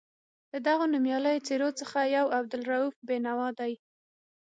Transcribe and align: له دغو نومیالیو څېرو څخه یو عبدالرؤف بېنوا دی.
له 0.51 0.59
دغو 0.67 0.83
نومیالیو 0.93 1.45
څېرو 1.47 1.69
څخه 1.79 1.97
یو 2.15 2.25
عبدالرؤف 2.37 2.93
بېنوا 3.07 3.49
دی. 3.59 3.73